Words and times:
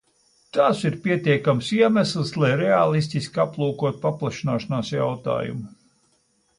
Tas 0.57 0.79
ir 0.89 0.95
pietiekams 1.03 1.69
iemesls, 1.81 2.33
lai 2.45 2.51
reālistiski 2.63 3.45
aplūkotu 3.47 4.05
paplašināšanās 4.09 4.93
jautājumu. 4.99 5.73